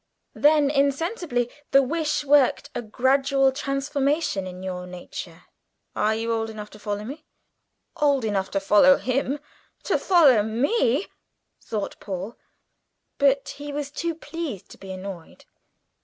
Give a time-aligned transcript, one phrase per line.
[0.33, 5.43] "Then insensibly the wish worked a gradual transformation in your nature
[5.95, 7.23] (you are old enough to follow me?)."
[7.97, 9.37] "Old enough for him
[9.83, 11.05] to follow me!"
[11.61, 12.35] thought Paul;
[13.19, 15.45] but he was too pleased to be annoyed.